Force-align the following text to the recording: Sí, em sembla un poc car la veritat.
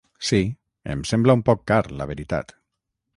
Sí, 0.27 0.37
em 0.93 1.03
sembla 1.09 1.37
un 1.39 1.45
poc 1.49 1.61
car 1.73 1.79
la 2.01 2.09
veritat. 2.13 2.57